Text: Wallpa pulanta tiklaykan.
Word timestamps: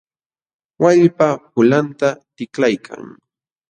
Wallpa 0.81 1.27
pulanta 1.51 2.09
tiklaykan. 2.35 3.03